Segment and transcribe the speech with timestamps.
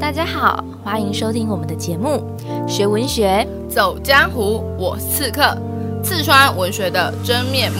[0.00, 2.24] 大家好，欢迎收听我们的节目
[2.68, 5.54] 《学文学走江湖》，我是刺客，
[6.02, 7.78] 刺穿文学的真面目。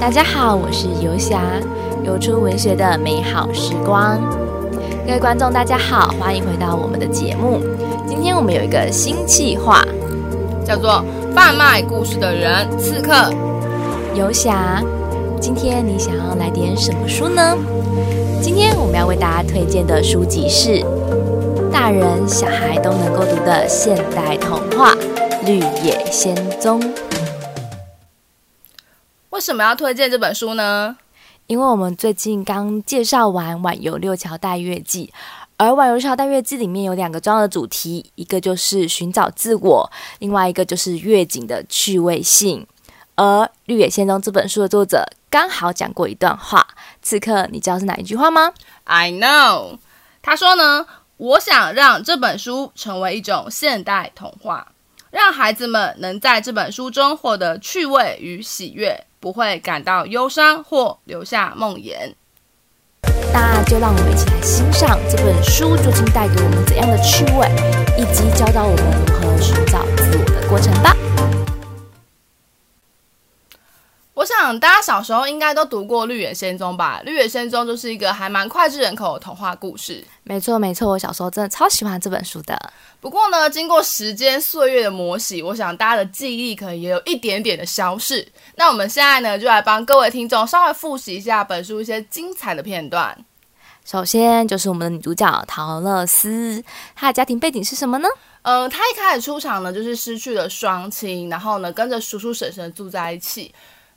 [0.00, 1.40] 大家好，我是游侠，
[2.04, 4.20] 游出文学的美好时光。
[5.06, 7.60] 各位观众，大家好，欢迎回到我们的节目。
[8.08, 9.84] 今天我们有一个新计划，
[10.66, 13.32] 叫做《贩卖故事的人——刺客
[14.16, 14.82] 游侠》。
[15.40, 17.56] 今天你想要来点什么书呢？
[18.42, 20.84] 今天我们要为大家推荐的书籍是
[21.72, 24.94] 大人小孩都能够读的现代童话
[25.46, 26.78] 《绿野仙踪》。
[29.30, 30.98] 为什么要推荐这本书呢？
[31.46, 35.12] 因为我们最近刚介绍完《晚游六桥待月记》，
[35.56, 42.66] 而《晚游六桥待月记》里面有两个重要的主题，一个就是寻找自我，另外一个就是月景的趣味性。
[43.14, 43.24] 而
[43.64, 46.66] 《绿野仙踪》这本书的作者刚好讲过一段话，
[47.00, 48.52] 此刻，你知道是哪一句话吗
[48.84, 49.78] ？I know，
[50.20, 54.72] 他说呢，我想让这本书成为一种现代童话，
[55.10, 59.04] 让孩子们能在这本书中获得趣味与喜悦。
[59.22, 62.12] 不会感到忧伤或留下梦魇。
[63.32, 67.48] 那就让我们一起来欣赏这本书究竟带给我们怎样的趣味，
[67.96, 70.96] 以及教导我们如何寻找自我的过程吧。
[74.22, 80.04] 我想大家小时候应该都读过《绿野仙踪》吧，《绿野仙踪》就是一个还蛮脍炙人口的童话故事。
[80.22, 82.56] 没错，没错，我小时候真的超喜欢这本书的。
[83.00, 88.24] 不过呢，经过时间岁月的磨洗，我想大家的记忆可能也有一点点的消逝。
[88.54, 93.18] 那我们现在呢，就来帮各位听众稍微复习一下本书一些精彩的片段。
[93.84, 96.62] 首先就是我们的女主角陶乐斯，
[96.94, 98.08] 她的家庭背景是什么呢？
[98.42, 103.52] 嗯、呃，她一开始出场呢，就是失去了双亲，然后呢，跟着叔叔婶婶住在一起。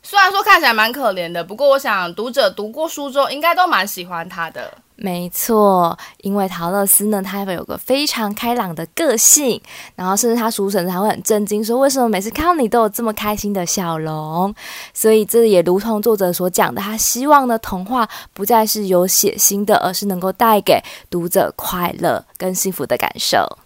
[0.08, 4.72] 虽然说看起来蛮可怜的，不过我想读者读过书之后应该都蛮喜欢他的。
[4.94, 9.60] 没错，因为陶乐斯呢，他有个非常开朗的个性，
[9.96, 14.54] 然后甚至他叔婶才会很震惊，说为什么每次看到你都有这么开心的笑容？
[14.94, 20.80] 所以这也如同作者所讲的，他希望呢，童话不再是有血腥的，而是能够带给
[21.10, 23.58] 读者快乐跟幸福的感受。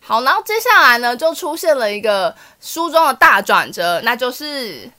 [0.00, 4.90] 好，然后接下来呢，就出现了一个书中的大转折，那就是。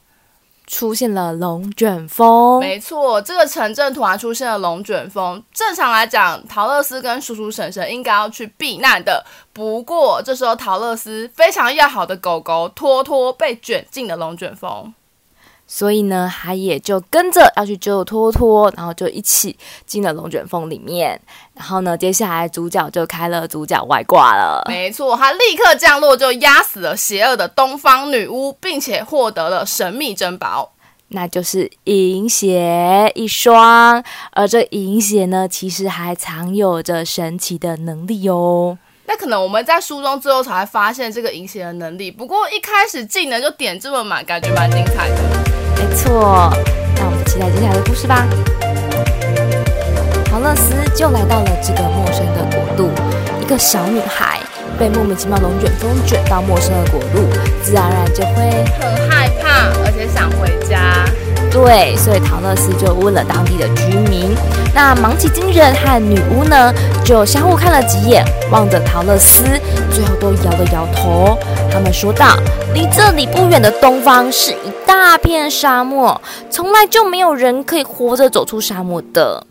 [0.68, 5.42] 出现了龙卷风，没错，这个城镇突然出现了龙卷风。
[5.54, 9.24] 正常来讲，桃乐丝跟叔叔婶婶应该要去避难的。
[9.54, 14.94] 不过这时候，桃乐丝非常要好的狗狗托托被卷进了龙卷风。
[15.68, 21.20] 所以呢，他也就跟着要去救托托，然后就一起进了龙卷风里面。
[21.56, 24.64] 然后呢，接下来主角就开了主角外挂了。
[24.68, 30.74] 没错，他立刻降落，就压死了邪恶的东方女巫，并且获得了神秘珍宝，
[31.10, 34.04] 那就是银鞋一双。
[34.34, 38.78] 而这银鞋呢，其实还藏有着神奇的能力哦。
[39.08, 42.12] 那可能我们在书中最后才会发现这个银鞋的能力。
[42.12, 45.45] 不过一开始技能就点这么满，感觉蛮精彩的。
[45.78, 46.52] 没错，
[46.96, 48.26] 那我们期待接下来的故事吧。
[50.32, 52.90] 好乐斯就来到了这个陌生的国度，
[53.42, 54.40] 一个小女孩
[54.78, 57.28] 被莫名其妙龙卷风卷到陌生的国度，
[57.64, 61.06] 自然而然就会很害怕，而且想回家。
[61.56, 64.36] 对，所以陶乐斯就问了当地的居民。
[64.74, 66.74] 那芒奇金人和女巫呢，
[67.06, 69.42] 就相互看了几眼，望着陶乐斯，
[69.90, 71.38] 最后都摇了摇头。
[71.72, 72.36] 他们说道
[72.76, 79.42] ：“离这里不远的东方是一大片沙漠，从来就没有人可以活着走出沙漠的。”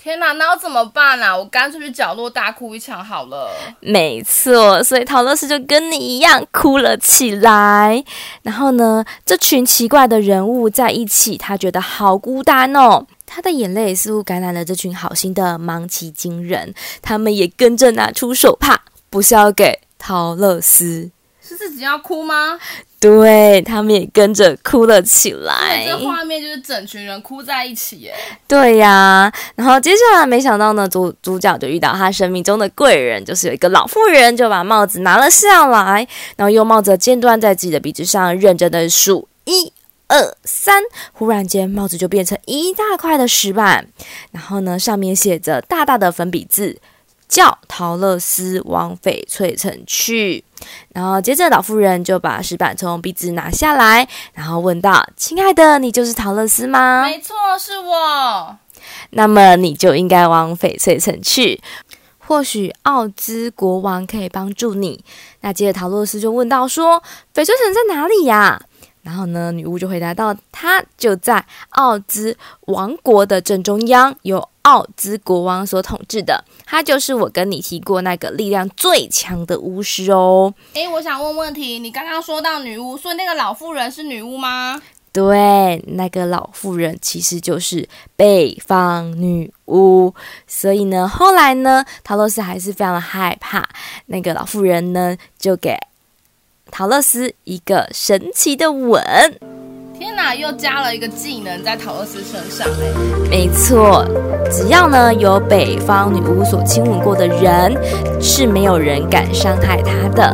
[0.00, 1.36] 天哪，那要怎么办啊？
[1.36, 3.50] 我干脆去角落大哭一场好了。
[3.80, 8.04] 没错，所以桃乐丝就跟你一样哭了起来。
[8.42, 13.04] 然后呢，这群奇怪的人物在一起，他觉得好孤单哦。
[13.26, 16.72] 他的眼泪似乎感染了这群好心的芒奇金人，
[17.02, 21.10] 他们也跟着拿出手帕，不是要给桃乐丝，
[21.48, 22.58] 是自己要哭吗？
[23.00, 25.84] 对，他们也跟着哭了起来。
[25.86, 28.14] 这画面就是整群人哭在一起耶。
[28.46, 36.06] 对呀，然后接下来没想到呢，主主角就遇到他生命中的贵人，就是有一个老妇人，就把帽子拿了下来，
[36.36, 39.72] 然后用帽子的尖端在自己的鼻子上认真的数一。
[40.10, 40.82] 二三，
[41.12, 43.86] 忽然间帽子就变成一大块的石板，
[44.32, 46.78] 然后呢，上面写着大大的粉笔字，
[47.28, 50.42] 叫陶乐斯往翡翠城去。
[50.92, 58.56] 然后接着老妇人就把石板从鼻子拿下来，然后问道：“亲爱的，你就是陶乐斯吗？”“没错，是我。
[59.10, 61.60] ”“那么你就应该往翡翠城去，
[62.18, 65.04] 或许奥兹国王可以帮助你。”
[65.42, 67.02] 那接着陶乐斯就问到：“说
[67.32, 68.60] 翡翠城在哪里呀？”
[69.02, 76.44] 然后呢，女巫就回答道：“它就在奥兹王国的正中央，有奥兹国王所统治的。
[76.66, 80.52] 他就是我跟你提过那个力量最强的巫师哦。
[80.74, 84.78] 诶，我想问问题，你刚刚说到女巫，所以那个老妇人是女巫吗？
[85.10, 90.14] 对，那个老妇人其实就是北方女巫。
[90.46, 93.66] 所以呢，后来呢，陶乐斯还是非常的害怕。
[94.06, 95.78] 那个老妇人呢，就给
[96.70, 99.02] 陶乐斯一个神奇的吻。
[99.98, 102.68] 天呐，又加了一个技能在桃乐丝身上。
[103.28, 104.06] 没错，
[104.48, 107.76] 只要呢有北方女巫所亲吻过的人，
[108.20, 110.32] 是没有人敢伤害她的。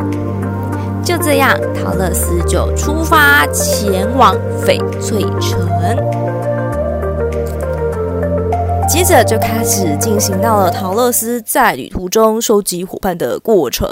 [1.03, 5.67] 就这样，桃乐丝就出发前往翡翠城，
[8.87, 13.87] 接着就开始进行到了桃乐丝在旅途中收集伙伴的过程，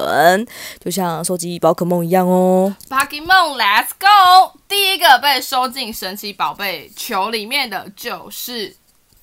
[0.79, 2.73] 就像收集宝可梦一样哦。
[2.87, 4.57] 宝可梦，Let's go！
[4.67, 8.75] 第一个被收进神奇宝贝球里面的就是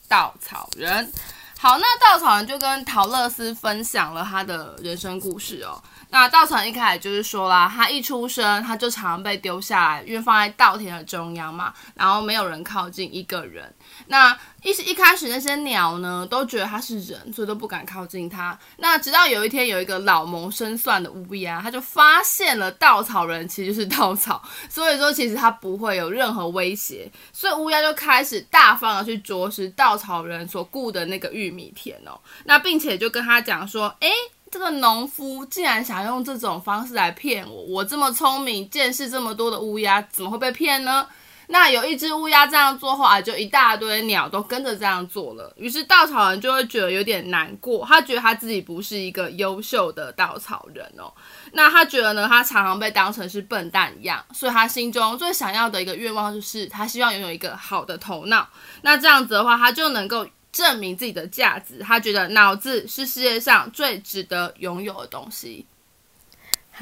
[0.08, 1.10] 稻草人。
[1.58, 5.80] 好，那稻草人就跟桃乐丝分享了他的人生故事哦。
[6.12, 13.72] 那稻草人一开始就是说啦，他一出生他就常常被丢下来，因为放在稻田的中央嘛，然后没有人靠近一个人。
[14.06, 18.58] 那一一开始那些鸟呢，都觉得他是人，所以都不敢靠近他。
[18.76, 27.10] 那直到有一天，有一个老谋深算的乌鸦，他就发现了稻草人其实就是稻草，所以说其实他不会有任何威胁。
[27.32, 32.18] 所以乌鸦就开始大方的去啄食稻草人所雇的那个玉米田哦。
[32.44, 34.10] 那并且就跟他讲说，诶。
[34.52, 37.62] 这个农夫竟然想用这种方式来骗我！
[37.66, 41.06] 我这么聪明、见识这么多的乌鸦，怎么会被骗呢？
[41.50, 45.52] 那有一只乌鸦这样做后啊，就一大堆鸟都跟着这样做了。
[45.56, 51.12] 于是稻草人就会觉得有点难过，他觉得他自己不是一个优秀的稻草人哦。
[51.52, 58.48] 那他觉得呢，他常常被当成是笨蛋一样，所以他心中最想要的一个愿望就是，他希望拥有一个好的头脑。
[58.82, 60.26] 那这样子的话，他就能够。
[60.52, 65.64] 证明自己的价值，他觉得脑子是世界上最值得拥有的东西。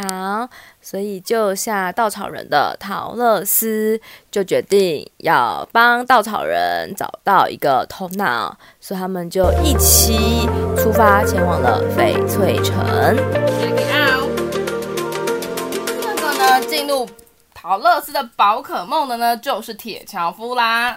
[0.00, 0.48] 好，
[0.80, 4.00] 所以救下稻草人的桃乐丝
[4.30, 12.76] 就决定要帮稻草人找到一个头脑，所以他们就一起出发前往了翡翠城。
[16.00, 17.08] 这个呢，进入
[17.52, 20.96] 桃乐丝的宝可梦的呢，就是铁樵夫啦。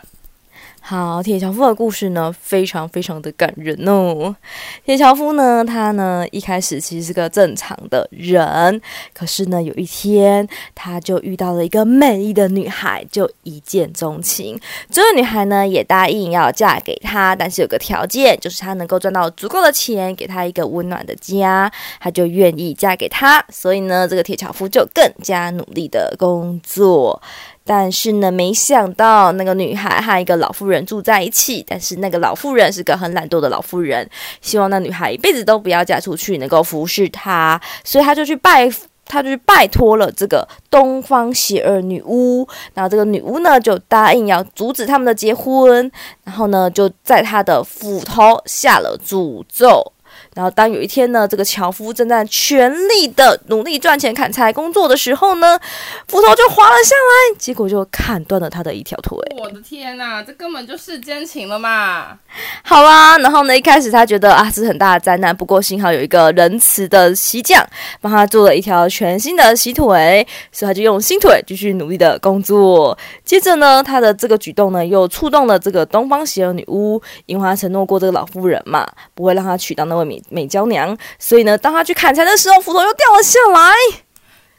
[0.83, 4.35] 好，铁樵夫的故事呢，非常非常的感人哦。
[4.83, 8.81] 铁樵夫呢，他呢一开始其实是个正常的人，
[9.13, 14.59] 可是呢，有一天他就遇到了一个美丽的女孩，就一见钟情。
[14.89, 23.41] 这个女孩呢也答应要嫁给他，但是有个条件，就是他能够赚到足够的钱，给他一个温暖的家，他就愿意嫁给他。
[23.49, 27.21] 所以呢，这个铁樵夫就更加努力的工作。
[27.63, 31.63] 但是呢，没想到那个女孩和一个老妇人住在一起。
[31.67, 34.09] 但是那个老妇人是个很懒惰的老妇人，
[34.41, 37.61] 希望那女孩一辈子都不要嫁出去，能够服侍她。
[37.83, 38.69] 所以她就去拜，
[39.05, 42.47] 他就去拜托了这个东方邪恶女巫。
[42.73, 45.91] 然后这个女巫呢，就答应要阻止他们的结婚。
[46.23, 49.93] 然后呢，就在他的斧头下了诅咒。
[50.33, 55.59] 然后，当有一天呢，这个樵夫正在全力的努力赚钱砍柴工作的时候呢，
[56.07, 59.17] 斧头就滑了下来，结果就砍断了他的一条腿。
[59.37, 62.17] 我的天哪，这根本就世间情了嘛！
[62.63, 67.61] 好啦，然后呢，一开始他觉得啊，这是很大的灾难，不过幸好有一个仁慈的锡匠
[67.99, 72.97] 帮他做了一条全新的锡腿，所以他就用新腿继续努力的工作。
[73.25, 80.20] 接着呢，他的这个举动呢，又触动了这个东方邪恶女巫，因为他承诺过这个老妇人嘛，不会让他娶到那位美。
[80.29, 83.73] 美娇娘，所以呢，当他去砍柴的时候，斧头又掉了下来。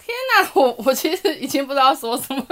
[0.05, 2.45] 天哪， 我我其实已经不知道说什么。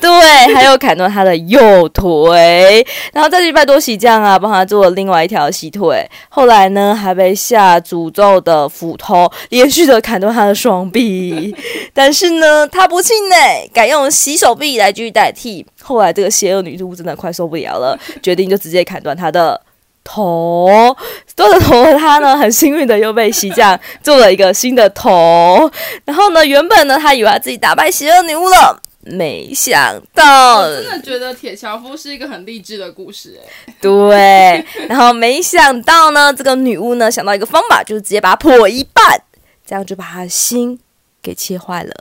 [0.00, 0.10] 对，
[0.54, 6.08] 还有砍断他的右腿，然后再去拜多喜匠啊，帮他做了另外一条喜腿。
[6.30, 11.54] 后来呢，还被下诅咒的斧头连续的砍断他的双臂。
[11.92, 15.64] 但是呢，他不气馁，改用洗手臂来继续代替。
[15.82, 19.60] 后来这个邪恶女巫真的快受不了了，决定就直接砍断他的。
[20.02, 20.96] 头
[21.36, 25.70] 多的头的他呢，很幸运的又被锡匠做了一个新的头。
[26.04, 33.74] 然后呢，原本呢，他以为他自己打败邪恶女巫了，没想到，我真的觉得铁樵夫是一个很励志的故事哎。
[33.80, 39.22] 对，然后没想到呢，这个女巫呢想到一个方法，就是直接把它破一半，
[39.64, 40.78] 这样就把他的心
[41.22, 41.94] 给切坏了。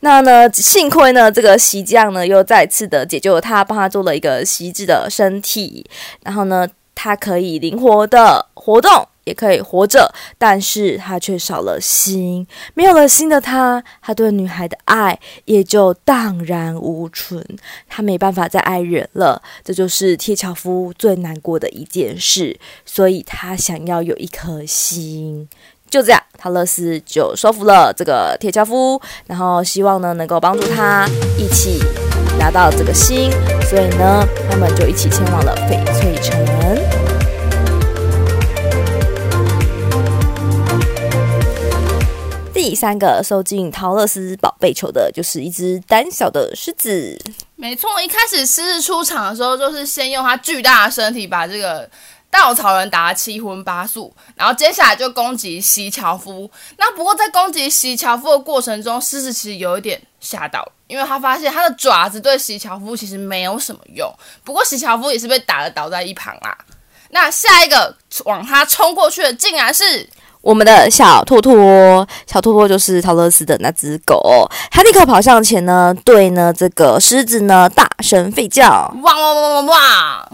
[0.00, 5.86] 那呢，幸亏呢，这个锡匠呢又再次的解救了他，帮他做了一个锡制的身体。
[6.24, 6.66] 然后呢。
[6.94, 17.44] 它可以灵活的活动，也可以活着，但是他却少了心，没有了心的他，他对女孩的爱也就荡然无存，
[17.88, 25.48] 他没办法再爱人了，这就是铁樵夫最难过的一件事，所以他想要有一颗心。
[25.90, 31.06] 就这样，桃乐丝就收服了这个铁樵夫，然后希望呢能够帮助他
[31.36, 31.78] 一起
[32.38, 33.30] 拿到这个心，
[33.68, 36.32] 所以呢，他们就一起前往了翡翠城。
[42.52, 47.18] 第三个收进陶乐斯宝贝球的，就是一只胆小的狮子。
[47.56, 51.88] 没错，一开始狮子出场的时候，就是先用它巨大的身体把这个
[52.32, 56.50] 稻草人打得七荤八素，然后接下来就攻击西樵夫。
[56.78, 64.10] 那不过在攻击西樵夫的过程中，狮子其实有一点吓到，因为他发现他的爪子对西樵夫其实没有什么用。
[64.42, 66.56] 不过西樵夫也是被打得倒在一旁啦。
[67.10, 70.08] 那下一个往他冲过去的，竟然是。
[70.40, 80.28] 我们的小兔兔，小兔兔就是桃乐丝的那只狗，他立刻跑向前呢，对呢这个狮子呢大声吠叫，汪汪汪汪汪！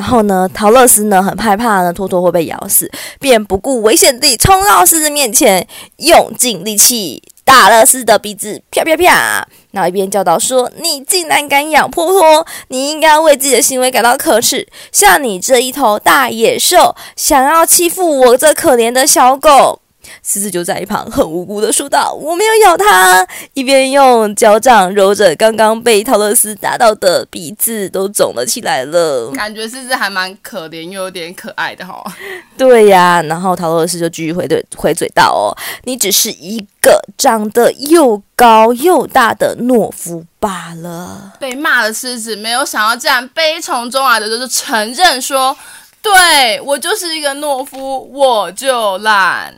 [0.00, 2.90] 然后呢，陶乐斯呢很害怕呢托托会被咬死，
[3.20, 7.22] 便不顾危险地冲到狮子面前，用尽力气。
[7.44, 9.46] 打了狮子的鼻子，啪啪啪！
[9.72, 14.66] 然后一边叫道说：“你竟然敢咬托托，你应该为自己的行为感到可耻。
[14.90, 19.80] 像你这一头大野兽，想要欺负我这可怜的小狗。”
[20.22, 29.30] 狮子就在一旁很无辜的说道：“我没有咬它。”一边用脚掌揉着刚刚被桃乐丝打到的鼻子，都肿了起来了。
[29.32, 32.02] 感觉狮子还蛮可怜又有点可爱的哈。
[32.56, 45.56] 对呀，然后桃乐丝就继续回嘴回嘴道：“哦，你只是一个长得又高又大的懦夫罢了。”被骂的狮子没有想到，这样悲从中来的就是承认说
[46.02, 49.54] ：“对，我就是一个懦夫，我就烂。”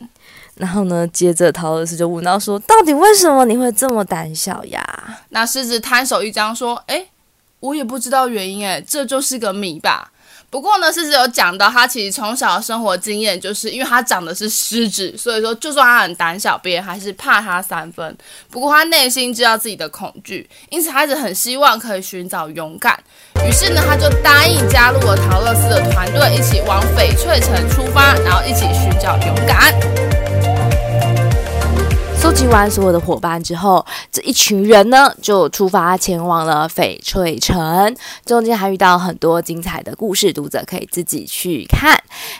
[0.57, 4.85] 然后呢，接着桃乐丝就问到说：“到底为什么你会这么胆小呀？”
[5.31, 7.09] 那狮子摊手一张说：“诶，
[7.61, 10.11] 我也不知道原因，诶，这就是个谜吧。
[10.51, 18.15] 不过呢，狮子有讲到，他其实从小的生活经验，就是因为他长的是狮子，所以说就算他很胆小，别人还是怕他三分。
[18.51, 23.03] 不过他内心知道自己的恐惧，因此他一直很希望可以寻找勇敢。
[23.49, 29.73] 于是呢，他就答应加入了桃乐丝的团队，一起往翡翠城出发，然后一起寻找勇敢。”
[32.33, 37.95] 收集完所有的伙伴之后，这一群人呢就出发前往了翡翠城。
[38.25, 41.95] 中间还遇到很多精彩的故事，读者可以自己去看。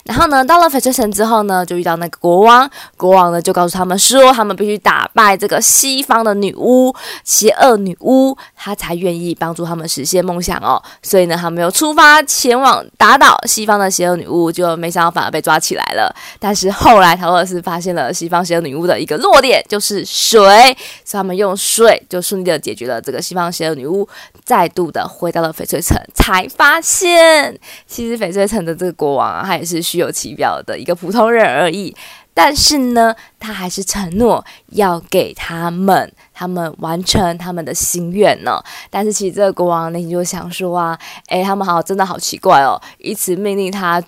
[0.05, 2.69] 然后呢，到了翡翠城之后呢，就遇到那个国王。
[2.97, 10.83] 国王呢就告诉他们说，他们必须打败这个西方的女巫，邪恶女巫，他才愿意帮助他们实现梦想哦。
[11.03, 16.11] 所以呢，他们又出发前往打倒西方的邪恶女巫，就没想到反而被抓起来了。
[16.41, 19.63] 但是后来桃乐丝发现了西方邪恶女巫的一个弱点。
[19.69, 20.77] 就是水，所以
[21.13, 24.09] 他们用水就顺利的解决了这个西方邪恶女巫，
[24.45, 31.95] 再度的回到了翡翠城，才发现其实翡翠城的这个国王啊，他也是虚有其表的一个普通人而已。
[32.35, 38.59] 但是呢，他还是承诺要给他们，他们完成他们的心愿呢。
[38.89, 44.03] 但是其实这个国王内心就想说啊，诶，他们好真的好奇怪哦，一直命令他。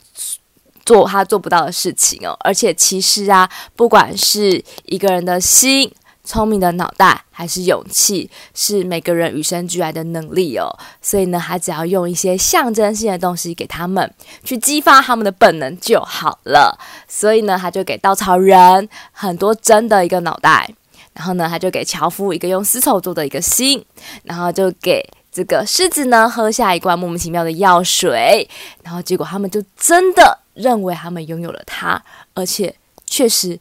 [0.85, 5.91] 做他做不到的事情哦，而且其实啊，不管是一个人的心、
[6.25, 10.69] 聪明的脑袋，还是勇气，是每个人与生俱来的能力哦。
[11.03, 14.13] 所以呢，他只要用一些象征性的东西给他们，
[14.43, 16.79] 去激发他们的本能就好了。
[17.09, 20.69] 所以呢，他就给稻草人很多真的一个脑袋，
[21.13, 23.85] 然后呢，他就给樵夫一个用丝绸做的一个心，
[24.23, 25.03] 然后就给
[25.35, 28.49] 这个狮子呢喝下一罐莫名其妙的药水，
[28.83, 30.39] 然后结果他们就真的。
[30.55, 32.01] 认为他们拥有了它，
[32.33, 32.73] 而且
[33.07, 33.59] 确实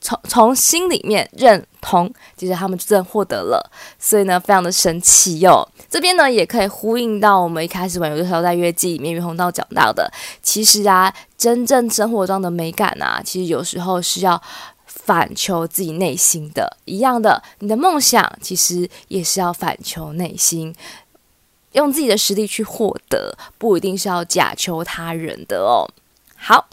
[0.00, 3.68] 从从心里面认同，其实他们真的获得了，
[3.98, 10.08] 所以呢，非常的神奇哟、这边呢，也可以呼应到我们一开始玩有的时候在月季里面，袁宏道讲到的，
[10.40, 14.40] 其实啊，真正生活中的美感啊，其实有时候是要
[14.86, 20.72] 反求自己内心的，一样的，你的梦想其实也是要反求内心。
[21.76, 25.86] 用自己的实力去获得，不一定是要假求他人的哦。
[26.34, 26.68] 好，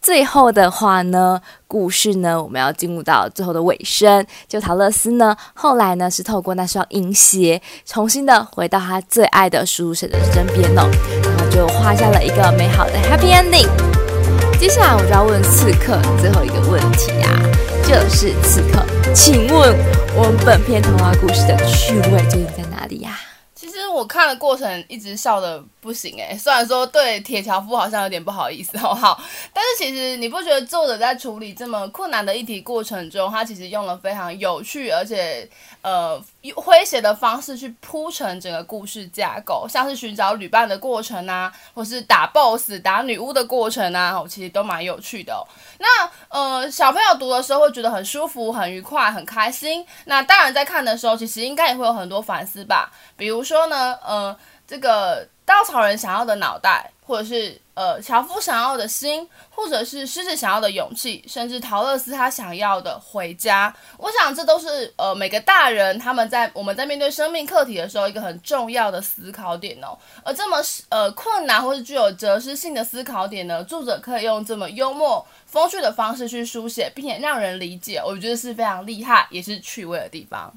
[0.00, 4.24] 最后的话呢，故事呢，我们要进入到最后的尾声。
[4.48, 10.88] 就陶乐斯呢，后来呢是透过那双银鞋，重新的回到他最爱的叔叔婶婶身边哦，
[11.24, 13.68] 然后就画下了一个美好的 happy ending。
[14.58, 17.42] 接下来我就要问刺客最后一个问题啊，
[17.82, 19.76] 就是刺客，请问
[20.14, 23.18] 我们本篇童话故事的趣味究竟在哪里呀？
[23.74, 29.20] 其实我看的过程一直笑的不行诶，虽然说对铁樵夫好像有点不好意思，好不好？
[29.52, 35.48] 但是其实你不觉得作者在处理这么困难的议题过程中，他其实用了非常有趣而且
[35.82, 36.22] 呃
[36.52, 45.34] 诙谐的方式去铺陈整个故事架构，像是寻找旅伴的过程啊，或是打 BOSS 打女巫的过程啊，我其实都蛮有趣的。
[45.78, 49.86] 那呃小朋友读的时候会觉得很舒服、很愉快、很开心。
[50.04, 54.36] 那大人在看的时候，其实应该也会有很多反思吧，比如说呢，呃，
[54.66, 63.74] 这个稻草人想要的脑袋，或者是呃樵夫想要的心，或者是狮子想要的勇气，甚至桃乐丝他想要的回家。
[63.98, 69.96] 我想这都是呃每个大人他们在我们在面对生命课题的时候一个很重要的思考点哦。
[70.24, 70.56] 而这么
[70.88, 80.52] 呃困难或是具有哲思性的思考点呢，作者可以用这么幽默风趣的方式去书写，并且让人理解，我觉得是非常厉害，也是趣味的地方。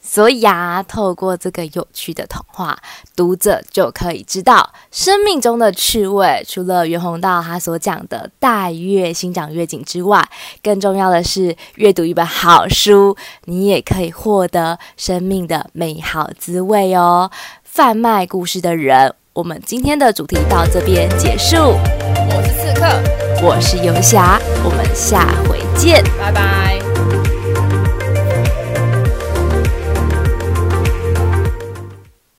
[0.00, 2.78] 所以啊，透过这个有趣的童话，
[3.16, 6.44] 读者就可以知道生命中的趣味。
[6.48, 10.26] 除了袁宏道他所讲的“带月欣赏月景”之外，
[10.62, 17.30] 更重要的是，阅读一本好书，你也可以获得生命的美好滋味哦。
[17.64, 21.56] 贩卖故事的人，我们今天的主题到这边结束。
[21.56, 22.86] 我是刺客，
[23.42, 26.55] 我是游侠，我们下回见，拜拜。